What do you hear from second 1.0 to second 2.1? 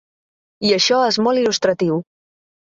és molt il·lustratiu.